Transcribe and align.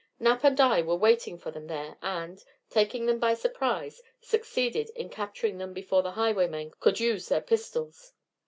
Knapp 0.19 0.43
and 0.43 0.59
I 0.59 0.81
were 0.81 0.95
waiting 0.95 1.37
for 1.37 1.51
them 1.51 1.67
there, 1.67 1.95
and, 2.01 2.43
taking 2.71 3.05
them 3.05 3.19
by 3.19 3.35
surprise, 3.35 4.01
succeeded 4.19 4.89
in 4.95 5.09
capturing 5.11 5.59
them 5.59 5.73
before 5.73 6.01
the 6.01 6.13
highwaymen 6.13 6.71
could 6.79 6.99
use 6.99 7.29
their 7.29 7.39
pistols. 7.39 8.11